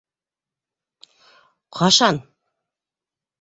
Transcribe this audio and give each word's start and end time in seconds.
Ҡашан? 1.81 2.19